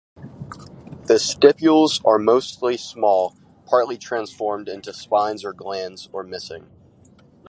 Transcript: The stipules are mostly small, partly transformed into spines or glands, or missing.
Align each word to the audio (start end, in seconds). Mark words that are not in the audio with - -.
The 1.05 1.19
stipules 1.19 2.01
are 2.03 2.17
mostly 2.17 2.75
small, 2.75 3.37
partly 3.67 3.99
transformed 3.99 4.67
into 4.67 4.93
spines 4.93 5.45
or 5.45 5.53
glands, 5.53 6.09
or 6.11 6.23
missing. 6.23 6.67